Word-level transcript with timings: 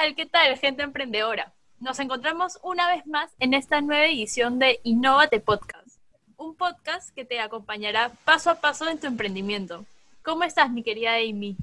tal? 0.00 0.14
¿Qué 0.14 0.24
tal, 0.24 0.56
gente 0.56 0.82
emprendedora? 0.82 1.52
Nos 1.78 2.00
encontramos 2.00 2.58
una 2.62 2.90
vez 2.90 3.06
más 3.06 3.30
en 3.38 3.52
esta 3.52 3.82
nueva 3.82 4.06
edición 4.06 4.58
de 4.58 4.80
Innovate 4.82 5.40
Podcast, 5.40 5.98
un 6.38 6.54
podcast 6.54 7.14
que 7.14 7.26
te 7.26 7.38
acompañará 7.38 8.10
paso 8.24 8.48
a 8.48 8.54
paso 8.62 8.88
en 8.88 8.98
tu 8.98 9.06
emprendimiento. 9.06 9.84
¿Cómo 10.22 10.44
estás, 10.44 10.70
mi 10.70 10.82
querida 10.82 11.16
Amy? 11.16 11.54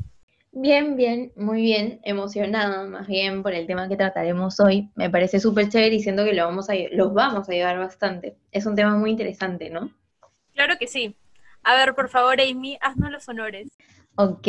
Bien, 0.52 0.96
bien, 0.96 1.32
muy 1.36 1.64
bien, 1.64 2.00
emocionada 2.04 2.86
más 2.86 3.08
bien 3.08 3.42
por 3.42 3.54
el 3.54 3.66
tema 3.66 3.90
que 3.90 3.98
trataremos 3.98 4.60
hoy. 4.60 4.88
Me 4.94 5.10
parece 5.10 5.40
súper 5.40 5.70
chévere 5.70 5.96
y 5.96 6.04
siento 6.04 6.24
que 6.24 6.34
lo 6.34 6.46
vamos 6.46 6.70
a, 6.70 6.76
los 6.92 7.16
vamos 7.16 7.50
a 7.50 7.52
ayudar 7.52 7.80
bastante. 7.80 8.36
Es 8.52 8.68
un 8.68 8.76
tema 8.76 8.96
muy 8.98 9.10
interesante, 9.10 9.72
¿no? 9.72 9.90
Claro 10.54 10.76
que 10.80 10.86
sí. 10.86 11.16
A 11.64 11.74
ver, 11.74 11.96
por 11.96 12.08
favor, 12.08 12.40
Amy, 12.40 12.78
haznos 12.82 13.10
los 13.10 13.28
honores. 13.30 13.70
Ok, 14.16 14.48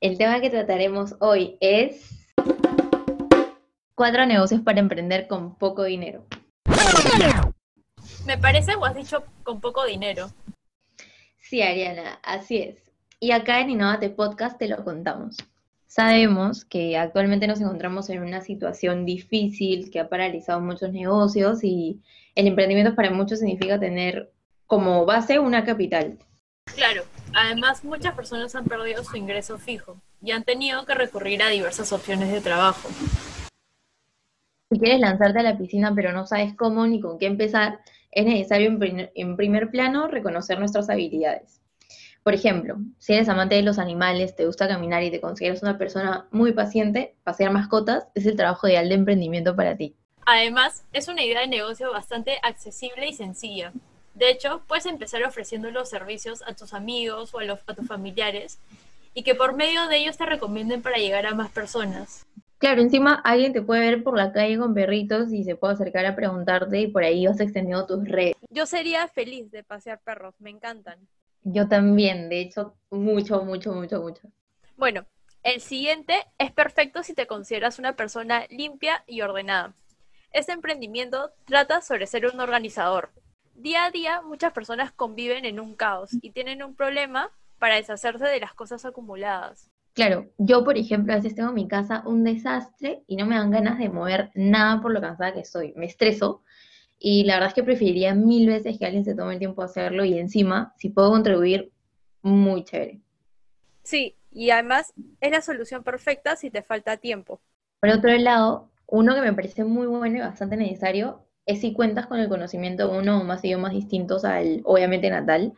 el 0.00 0.16
tema 0.16 0.40
que 0.40 0.50
trataremos 0.50 1.16
hoy 1.18 1.56
es 1.60 2.16
cuatro 3.96 4.26
negocios 4.26 4.60
para 4.60 4.78
emprender 4.78 5.26
con 5.26 5.56
poco 5.56 5.82
dinero. 5.82 6.24
Me 8.26 8.38
parece 8.38 8.76
o 8.76 8.84
has 8.84 8.94
dicho 8.94 9.24
con 9.42 9.60
poco 9.60 9.84
dinero. 9.84 10.30
Sí, 11.40 11.62
Ariana, 11.62 12.20
así 12.22 12.58
es. 12.58 12.76
Y 13.18 13.32
acá 13.32 13.60
en 13.60 13.70
Innovate 13.70 14.10
Podcast 14.10 14.58
te 14.58 14.68
lo 14.68 14.84
contamos. 14.84 15.38
Sabemos 15.86 16.66
que 16.66 16.98
actualmente 16.98 17.46
nos 17.46 17.60
encontramos 17.60 18.10
en 18.10 18.20
una 18.20 18.42
situación 18.42 19.06
difícil 19.06 19.90
que 19.90 19.98
ha 19.98 20.10
paralizado 20.10 20.60
muchos 20.60 20.92
negocios 20.92 21.64
y 21.64 22.02
el 22.34 22.48
emprendimiento 22.48 22.94
para 22.94 23.10
muchos 23.10 23.38
significa 23.38 23.80
tener 23.80 24.30
como 24.66 25.06
base 25.06 25.38
una 25.38 25.64
capital. 25.64 26.18
Claro, 26.74 27.04
además 27.32 27.82
muchas 27.82 28.14
personas 28.14 28.54
han 28.54 28.64
perdido 28.64 29.04
su 29.04 29.16
ingreso 29.16 29.56
fijo 29.56 29.96
y 30.20 30.32
han 30.32 30.44
tenido 30.44 30.84
que 30.84 30.94
recurrir 30.94 31.42
a 31.42 31.48
diversas 31.48 31.92
opciones 31.92 32.30
de 32.30 32.42
trabajo. 32.42 32.88
Si 34.70 34.78
quieres 34.80 35.00
lanzarte 35.00 35.38
a 35.38 35.42
la 35.42 35.58
piscina 35.58 35.94
pero 35.94 36.12
no 36.12 36.26
sabes 36.26 36.54
cómo 36.54 36.86
ni 36.86 37.00
con 37.00 37.18
qué 37.18 37.26
empezar, 37.26 37.80
es 38.10 38.24
necesario 38.24 38.76
en 39.14 39.36
primer 39.36 39.70
plano 39.70 40.08
reconocer 40.08 40.58
nuestras 40.58 40.90
habilidades. 40.90 41.60
Por 42.26 42.34
ejemplo, 42.34 42.78
si 42.98 43.12
eres 43.12 43.28
amante 43.28 43.54
de 43.54 43.62
los 43.62 43.78
animales, 43.78 44.34
te 44.34 44.46
gusta 44.46 44.66
caminar 44.66 45.04
y 45.04 45.12
te 45.12 45.20
consideras 45.20 45.62
una 45.62 45.78
persona 45.78 46.26
muy 46.32 46.52
paciente, 46.52 47.14
pasear 47.22 47.52
mascotas 47.52 48.08
es 48.16 48.26
el 48.26 48.34
trabajo 48.34 48.66
ideal 48.66 48.88
de 48.88 48.96
emprendimiento 48.96 49.54
para 49.54 49.76
ti. 49.76 49.94
Además, 50.24 50.84
es 50.92 51.06
una 51.06 51.22
idea 51.22 51.42
de 51.42 51.46
negocio 51.46 51.92
bastante 51.92 52.38
accesible 52.42 53.06
y 53.06 53.12
sencilla. 53.12 53.72
De 54.14 54.28
hecho, 54.28 54.62
puedes 54.66 54.86
empezar 54.86 55.22
ofreciendo 55.22 55.70
los 55.70 55.88
servicios 55.88 56.42
a 56.44 56.54
tus 56.54 56.74
amigos 56.74 57.32
o 57.32 57.38
a, 57.38 57.74
tus 57.74 57.86
familiares 57.86 58.58
y 59.14 59.22
que 59.22 59.36
por 59.36 59.54
medio 59.54 59.86
de 59.86 59.98
ellos 59.98 60.16
te 60.16 60.26
recomienden 60.26 60.82
para 60.82 60.96
llegar 60.96 61.26
a 61.26 61.34
más 61.34 61.50
personas. 61.52 62.26
Claro, 62.58 62.80
encima 62.80 63.14
alguien 63.14 63.52
te 63.52 63.62
puede 63.62 63.80
ver 63.80 64.02
por 64.02 64.16
la 64.16 64.32
calle 64.32 64.58
con 64.58 64.74
perritos 64.74 65.32
y 65.32 65.44
se 65.44 65.56
puede 65.56 65.74
acercar 65.74 66.06
a 66.06 66.16
preguntarte 66.16 66.80
y 66.80 66.86
por 66.88 67.04
ahí 67.04 67.26
vas 67.26 67.40
extendiendo 67.40 67.86
tus 67.86 68.08
redes. 68.08 68.34
Yo 68.50 68.66
sería 68.66 69.06
feliz 69.08 69.50
de 69.50 69.62
pasear 69.62 70.00
perros, 70.00 70.34
me 70.40 70.50
encantan. 70.50 71.06
Yo 71.42 71.68
también, 71.68 72.28
de 72.28 72.40
hecho, 72.40 72.76
mucho, 72.90 73.44
mucho, 73.44 73.72
mucho, 73.72 74.00
mucho. 74.00 74.22
Bueno, 74.76 75.06
el 75.42 75.60
siguiente 75.60 76.24
es 76.38 76.50
perfecto 76.50 77.02
si 77.02 77.14
te 77.14 77.26
consideras 77.26 77.78
una 77.78 77.94
persona 77.94 78.46
limpia 78.50 79.04
y 79.06 79.20
ordenada. 79.20 79.74
Este 80.32 80.52
emprendimiento 80.52 81.32
trata 81.44 81.80
sobre 81.82 82.06
ser 82.06 82.26
un 82.26 82.40
organizador, 82.40 83.10
Día 83.58 83.86
a 83.86 83.90
día 83.90 84.20
muchas 84.20 84.52
personas 84.52 84.92
conviven 84.92 85.46
en 85.46 85.58
un 85.60 85.74
caos 85.76 86.10
y 86.20 86.30
tienen 86.30 86.62
un 86.62 86.76
problema 86.76 87.32
para 87.58 87.76
deshacerse 87.76 88.26
de 88.26 88.38
las 88.38 88.52
cosas 88.52 88.84
acumuladas. 88.84 89.70
Claro, 89.96 90.28
yo 90.36 90.62
por 90.62 90.76
ejemplo 90.76 91.14
a 91.14 91.16
veces 91.16 91.34
tengo 91.34 91.48
en 91.48 91.54
mi 91.54 91.68
casa 91.68 92.02
un 92.04 92.22
desastre 92.22 93.02
y 93.06 93.16
no 93.16 93.24
me 93.24 93.34
dan 93.34 93.50
ganas 93.50 93.78
de 93.78 93.88
mover 93.88 94.30
nada 94.34 94.82
por 94.82 94.92
lo 94.92 95.00
cansada 95.00 95.32
que 95.32 95.40
estoy. 95.40 95.72
Me 95.74 95.86
estreso 95.86 96.42
y 96.98 97.24
la 97.24 97.36
verdad 97.36 97.48
es 97.48 97.54
que 97.54 97.64
preferiría 97.64 98.14
mil 98.14 98.46
veces 98.46 98.78
que 98.78 98.84
alguien 98.84 99.06
se 99.06 99.14
tome 99.14 99.32
el 99.32 99.38
tiempo 99.38 99.62
de 99.62 99.70
hacerlo 99.70 100.04
y 100.04 100.18
encima, 100.18 100.74
si 100.76 100.90
puedo 100.90 101.10
contribuir, 101.10 101.72
muy 102.20 102.62
chévere. 102.62 103.00
Sí, 103.84 104.14
y 104.30 104.50
además 104.50 104.92
es 105.22 105.30
la 105.30 105.40
solución 105.40 105.82
perfecta 105.82 106.36
si 106.36 106.50
te 106.50 106.60
falta 106.60 106.98
tiempo. 106.98 107.40
Por 107.80 107.88
otro 107.88 108.14
lado, 108.18 108.68
uno 108.86 109.14
que 109.14 109.22
me 109.22 109.32
parece 109.32 109.64
muy 109.64 109.86
bueno 109.86 110.18
y 110.18 110.20
bastante 110.20 110.58
necesario 110.58 111.24
es 111.46 111.62
si 111.62 111.72
cuentas 111.72 112.06
con 112.06 112.18
el 112.18 112.28
conocimiento 112.28 112.86
de 112.86 112.98
uno 112.98 113.22
o 113.22 113.24
más 113.24 113.42
idiomas 113.42 113.72
distintos 113.72 114.26
al, 114.26 114.60
obviamente, 114.64 115.08
natal, 115.08 115.54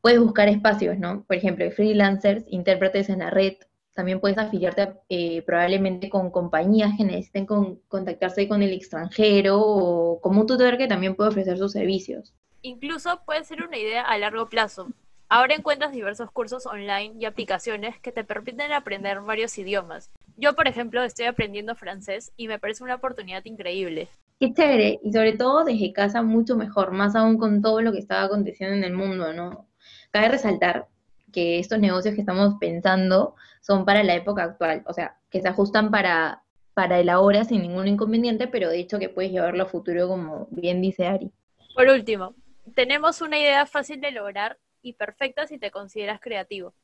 puedes 0.00 0.20
buscar 0.20 0.48
espacios, 0.48 0.98
¿no? 0.98 1.24
Por 1.24 1.36
ejemplo, 1.36 1.70
freelancers, 1.70 2.44
intérpretes 2.48 3.08
en 3.08 3.20
la 3.20 3.30
red, 3.30 3.54
también 3.94 4.20
puedes 4.20 4.38
afiliarte 4.38 4.94
eh, 5.08 5.42
probablemente 5.42 6.08
con 6.08 6.30
compañías 6.30 6.92
que 6.96 7.04
necesiten 7.04 7.46
contactarse 7.46 8.48
con 8.48 8.62
el 8.62 8.72
extranjero 8.72 9.60
o 9.60 10.20
como 10.20 10.40
un 10.40 10.46
tutor 10.46 10.78
que 10.78 10.88
también 10.88 11.14
puede 11.14 11.30
ofrecer 11.30 11.58
sus 11.58 11.72
servicios. 11.72 12.34
Incluso 12.62 13.20
puede 13.24 13.44
ser 13.44 13.62
una 13.62 13.78
idea 13.78 14.02
a 14.02 14.18
largo 14.18 14.48
plazo. 14.48 14.88
Ahora 15.28 15.54
encuentras 15.54 15.92
diversos 15.92 16.30
cursos 16.32 16.66
online 16.66 17.12
y 17.18 17.24
aplicaciones 17.24 17.98
que 18.00 18.10
te 18.10 18.24
permiten 18.24 18.72
aprender 18.72 19.20
varios 19.20 19.56
idiomas. 19.58 20.10
Yo, 20.36 20.54
por 20.54 20.66
ejemplo, 20.66 21.04
estoy 21.04 21.26
aprendiendo 21.26 21.76
francés 21.76 22.32
y 22.36 22.48
me 22.48 22.58
parece 22.58 22.82
una 22.82 22.96
oportunidad 22.96 23.44
increíble. 23.44 24.08
Qué 24.40 24.52
chévere, 24.52 24.98
y 25.04 25.12
sobre 25.12 25.34
todo 25.34 25.64
desde 25.64 25.92
casa 25.92 26.22
mucho 26.22 26.56
mejor, 26.56 26.90
más 26.90 27.14
aún 27.14 27.38
con 27.38 27.62
todo 27.62 27.80
lo 27.80 27.92
que 27.92 27.98
estaba 27.98 28.22
aconteciendo 28.22 28.74
en 28.74 28.84
el 28.84 28.92
mundo, 28.92 29.32
¿no? 29.32 29.68
Cabe 30.10 30.30
resaltar 30.30 30.88
que 31.32 31.58
estos 31.58 31.78
negocios 31.78 32.14
que 32.14 32.20
estamos 32.20 32.54
pensando 32.60 33.34
son 33.60 33.84
para 33.84 34.02
la 34.02 34.14
época 34.14 34.44
actual, 34.44 34.82
o 34.86 34.92
sea, 34.92 35.16
que 35.30 35.40
se 35.40 35.48
ajustan 35.48 35.90
para, 35.90 36.42
para 36.74 36.98
el 36.98 37.08
ahora 37.08 37.44
sin 37.44 37.62
ningún 37.62 37.88
inconveniente, 37.88 38.48
pero 38.48 38.68
de 38.68 38.78
hecho 38.78 38.98
que 38.98 39.08
puedes 39.08 39.30
llevarlo 39.30 39.62
a 39.62 39.66
futuro, 39.66 40.08
como 40.08 40.48
bien 40.50 40.80
dice 40.80 41.06
Ari. 41.06 41.30
Por 41.74 41.88
último, 41.88 42.34
tenemos 42.74 43.20
una 43.20 43.38
idea 43.38 43.66
fácil 43.66 44.00
de 44.00 44.10
lograr 44.10 44.58
y 44.82 44.94
perfecta 44.94 45.46
si 45.46 45.58
te 45.58 45.70
consideras 45.70 46.20
creativo. 46.20 46.74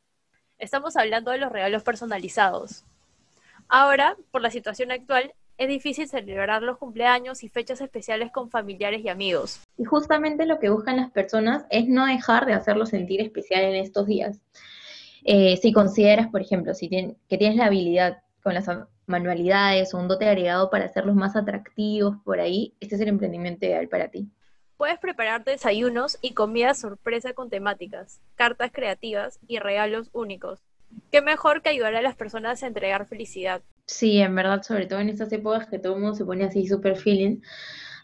Estamos 0.59 0.97
hablando 0.97 1.31
de 1.31 1.39
los 1.39 1.53
regalos 1.53 1.83
personalizados. 1.83 2.85
Ahora, 3.69 4.17
por 4.31 4.43
la 4.43 4.51
situación 4.51 4.91
actual, 4.91 5.35
es 5.59 5.69
difícil 5.69 6.09
celebrar 6.09 6.63
los 6.63 6.79
cumpleaños 6.79 7.43
y 7.43 7.49
fechas 7.49 7.81
especiales 7.81 8.31
con 8.31 8.51
familiares 8.51 9.03
y 9.05 9.09
amigos. 9.09 9.61
Y 9.79 9.85
justamente 9.85 10.47
lo 10.47 10.59
que 10.59 10.69
buscan 10.69 10.97
las 10.97 11.11
personas 11.11 11.65
es 11.71 11.89
no 11.89 12.07
dejar 12.07 12.47
de 12.47 12.53
hacerlo 12.53 12.87
sentir 12.87 13.21
especial 13.21 13.63
en 13.63 13.77
estos 13.77 14.07
días. 14.07 14.41
Eh, 15.25 15.57
si 15.57 15.73
consideras, 15.73 16.29
por 16.29 16.41
ejemplo, 16.41 16.75
si 16.75 16.89
que 16.89 17.39
tienes 17.39 17.57
la 17.57 17.67
habilidad 17.67 18.23
con 18.43 18.55
las 18.55 18.67
manualidades 19.07 19.93
o 19.93 19.99
un 19.99 20.09
dote 20.09 20.29
agregado 20.29 20.71
para 20.71 20.85
hacerlos 20.85 21.17
más 21.17 21.35
atractivos 21.37 22.17
por 22.25 22.39
ahí, 22.39 22.75
este 22.81 22.95
es 22.95 23.01
el 23.01 23.09
emprendimiento 23.09 23.67
ideal 23.67 23.89
para 23.89 24.09
ti. 24.09 24.29
Puedes 24.77 24.99
preparar 24.99 25.43
desayunos 25.43 26.19
y 26.21 26.35
comidas 26.35 26.79
sorpresa 26.79 27.33
con 27.33 27.49
temáticas, 27.49 28.21
cartas 28.35 28.71
creativas 28.73 29.41
y 29.49 29.59
regalos 29.59 30.11
únicos. 30.13 30.61
Qué 31.11 31.23
mejor 31.23 31.63
que 31.63 31.71
ayudar 31.71 31.95
a 31.95 32.03
las 32.03 32.15
personas 32.15 32.63
a 32.63 32.67
entregar 32.67 33.07
felicidad. 33.07 33.63
Sí, 33.87 34.19
en 34.19 34.35
verdad, 34.35 34.63
sobre 34.63 34.87
todo 34.87 34.99
en 35.01 35.09
estas 35.09 35.33
épocas 35.33 35.69
que 35.69 35.79
todo 35.79 35.95
el 35.95 36.01
mundo 36.01 36.17
se 36.17 36.25
pone 36.25 36.45
así 36.45 36.67
súper 36.67 36.97
feeling. 36.97 37.41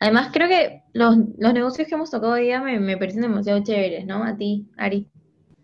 Además, 0.00 0.30
creo 0.32 0.48
que 0.48 0.82
los, 0.92 1.16
negocios 1.38 1.88
que 1.88 1.94
hemos 1.94 2.10
tocado 2.10 2.34
hoy 2.34 2.42
día 2.42 2.60
me, 2.60 2.78
me 2.80 2.96
parecen 2.96 3.22
demasiado 3.22 3.62
chéveres, 3.62 4.06
¿no? 4.06 4.24
A 4.24 4.36
ti, 4.36 4.68
Ari. 4.76 5.08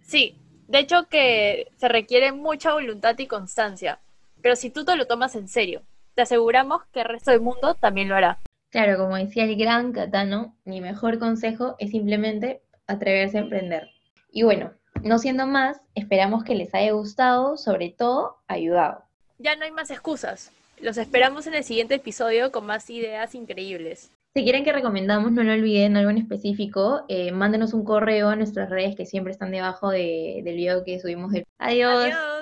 Sí, 0.03 0.39
de 0.69 0.81
hecho 0.81 1.09
que 1.09 1.69
se 1.77 1.89
requiere 1.89 2.33
mucha 2.33 2.73
voluntad 2.73 3.19
y 3.19 3.27
constancia, 3.27 4.01
pero 4.43 4.57
si 4.57 4.71
tú 4.71 4.85
te 4.85 4.97
lo 4.97 5.07
tomas 5.07 5.35
en 5.35 5.49
serio, 5.49 5.83
te 6.15 6.23
aseguramos 6.23 6.83
que 6.93 7.01
el 7.01 7.07
resto 7.09 7.31
del 7.31 7.41
mundo 7.41 7.75
también 7.75 8.09
lo 8.09 8.17
hará. 8.17 8.41
Claro, 8.71 8.99
como 8.99 9.17
decía 9.17 9.45
el 9.45 9.57
gran 9.57 9.93
Catano, 9.93 10.57
mi 10.65 10.81
mejor 10.81 11.19
consejo 11.19 11.77
es 11.79 11.91
simplemente 11.91 12.63
atreverse 12.87 13.39
a 13.39 13.43
emprender. 13.43 13.89
Y 14.31 14.43
bueno, 14.43 14.73
no 15.03 15.19
siendo 15.19 15.47
más, 15.47 15.81
esperamos 15.95 16.45
que 16.45 16.55
les 16.55 16.75
haya 16.75 16.93
gustado, 16.93 17.57
sobre 17.57 17.91
todo 17.91 18.37
ayudado. 18.47 19.08
Ya 19.39 19.55
no 19.57 19.65
hay 19.65 19.71
más 19.71 19.91
excusas. 19.91 20.51
Los 20.81 20.97
esperamos 20.97 21.47
en 21.47 21.55
el 21.55 21.65
siguiente 21.65 21.95
episodio 21.95 22.53
con 22.53 22.67
más 22.67 22.91
ideas 22.91 23.35
increíbles. 23.35 24.11
Si 24.35 24.45
quieren 24.45 24.65
que 24.65 24.73
recomendamos, 24.73 25.33
no 25.33 25.43
lo 25.43 25.53
olviden 25.53 25.97
algo 25.97 26.11
en 26.11 26.19
específico, 26.19 27.05
eh, 27.09 27.33
mándenos 27.33 27.73
un 27.73 27.85
correo 27.85 28.29
a 28.29 28.37
nuestras 28.37 28.71
redes 28.71 28.95
que 28.95 29.07
siempre 29.07 29.33
están 29.33 29.51
debajo 29.51 29.91
del 29.91 30.43
video 30.45 30.85
que 30.85 31.01
subimos. 31.01 31.33
Adiós. 31.59 32.05
Adiós. 32.05 32.38